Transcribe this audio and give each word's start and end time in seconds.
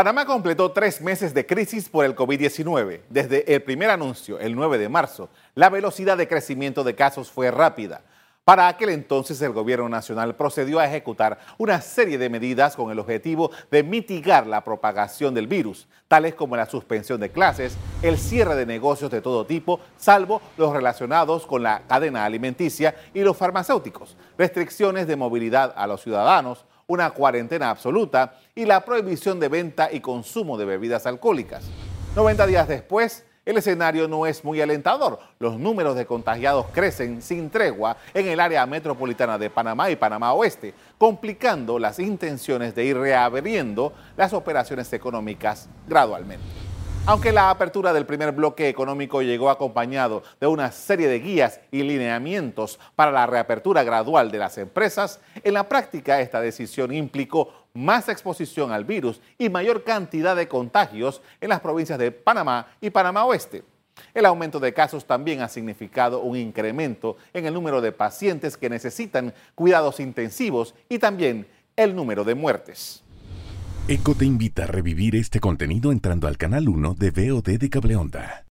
Panamá 0.00 0.24
completó 0.24 0.72
tres 0.72 1.02
meses 1.02 1.34
de 1.34 1.44
crisis 1.44 1.90
por 1.90 2.06
el 2.06 2.16
COVID-19. 2.16 3.02
Desde 3.10 3.54
el 3.54 3.62
primer 3.62 3.90
anuncio, 3.90 4.38
el 4.40 4.56
9 4.56 4.78
de 4.78 4.88
marzo, 4.88 5.28
la 5.54 5.68
velocidad 5.68 6.16
de 6.16 6.26
crecimiento 6.26 6.84
de 6.84 6.94
casos 6.94 7.30
fue 7.30 7.50
rápida. 7.50 8.00
Para 8.46 8.66
aquel 8.66 8.88
entonces 8.88 9.42
el 9.42 9.52
gobierno 9.52 9.90
nacional 9.90 10.36
procedió 10.36 10.78
a 10.78 10.86
ejecutar 10.86 11.38
una 11.58 11.82
serie 11.82 12.16
de 12.16 12.30
medidas 12.30 12.76
con 12.76 12.90
el 12.90 12.98
objetivo 12.98 13.50
de 13.70 13.82
mitigar 13.82 14.46
la 14.46 14.64
propagación 14.64 15.34
del 15.34 15.46
virus, 15.46 15.86
tales 16.08 16.34
como 16.34 16.56
la 16.56 16.64
suspensión 16.64 17.20
de 17.20 17.30
clases, 17.30 17.76
el 18.00 18.16
cierre 18.16 18.54
de 18.54 18.64
negocios 18.64 19.10
de 19.10 19.20
todo 19.20 19.44
tipo, 19.44 19.80
salvo 19.98 20.40
los 20.56 20.72
relacionados 20.72 21.44
con 21.44 21.62
la 21.62 21.82
cadena 21.86 22.24
alimenticia 22.24 22.94
y 23.12 23.20
los 23.20 23.36
farmacéuticos, 23.36 24.16
restricciones 24.38 25.06
de 25.06 25.16
movilidad 25.16 25.74
a 25.76 25.86
los 25.86 26.00
ciudadanos, 26.00 26.64
una 26.90 27.12
cuarentena 27.12 27.70
absoluta 27.70 28.34
y 28.52 28.64
la 28.64 28.84
prohibición 28.84 29.38
de 29.38 29.48
venta 29.48 29.92
y 29.92 30.00
consumo 30.00 30.58
de 30.58 30.64
bebidas 30.64 31.06
alcohólicas. 31.06 31.62
90 32.16 32.46
días 32.48 32.66
después, 32.66 33.24
el 33.46 33.58
escenario 33.58 34.08
no 34.08 34.26
es 34.26 34.44
muy 34.44 34.60
alentador. 34.60 35.20
Los 35.38 35.56
números 35.56 35.94
de 35.94 36.04
contagiados 36.04 36.66
crecen 36.72 37.22
sin 37.22 37.48
tregua 37.48 37.96
en 38.12 38.26
el 38.26 38.40
área 38.40 38.66
metropolitana 38.66 39.38
de 39.38 39.50
Panamá 39.50 39.88
y 39.88 39.94
Panamá 39.94 40.32
Oeste, 40.32 40.74
complicando 40.98 41.78
las 41.78 42.00
intenciones 42.00 42.74
de 42.74 42.84
ir 42.84 42.98
reabriendo 42.98 43.92
las 44.16 44.32
operaciones 44.32 44.92
económicas 44.92 45.68
gradualmente. 45.86 46.69
Aunque 47.06 47.32
la 47.32 47.50
apertura 47.50 47.92
del 47.92 48.04
primer 48.04 48.32
bloque 48.32 48.68
económico 48.68 49.22
llegó 49.22 49.50
acompañado 49.50 50.22
de 50.38 50.46
una 50.46 50.70
serie 50.70 51.08
de 51.08 51.18
guías 51.18 51.60
y 51.70 51.82
lineamientos 51.82 52.78
para 52.94 53.10
la 53.10 53.26
reapertura 53.26 53.82
gradual 53.82 54.30
de 54.30 54.38
las 54.38 54.58
empresas, 54.58 55.18
en 55.42 55.54
la 55.54 55.68
práctica 55.68 56.20
esta 56.20 56.40
decisión 56.40 56.92
implicó 56.92 57.52
más 57.72 58.08
exposición 58.08 58.70
al 58.70 58.84
virus 58.84 59.20
y 59.38 59.48
mayor 59.48 59.82
cantidad 59.82 60.36
de 60.36 60.46
contagios 60.46 61.22
en 61.40 61.48
las 61.48 61.60
provincias 61.60 61.98
de 61.98 62.12
Panamá 62.12 62.68
y 62.80 62.90
Panamá 62.90 63.24
Oeste. 63.24 63.64
El 64.12 64.26
aumento 64.26 64.60
de 64.60 64.74
casos 64.74 65.06
también 65.06 65.40
ha 65.40 65.48
significado 65.48 66.20
un 66.20 66.36
incremento 66.36 67.16
en 67.32 67.46
el 67.46 67.54
número 67.54 67.80
de 67.80 67.92
pacientes 67.92 68.56
que 68.56 68.70
necesitan 68.70 69.32
cuidados 69.54 70.00
intensivos 70.00 70.74
y 70.88 70.98
también 70.98 71.48
el 71.76 71.96
número 71.96 72.24
de 72.24 72.34
muertes. 72.34 73.02
ECO 73.88 74.14
te 74.14 74.24
invita 74.24 74.64
a 74.64 74.66
revivir 74.66 75.16
este 75.16 75.40
contenido 75.40 75.90
entrando 75.90 76.28
al 76.28 76.36
canal 76.36 76.68
1 76.68 76.94
de 76.94 77.10
VOD 77.10 77.58
de 77.58 77.70
Cableonda. 77.70 78.44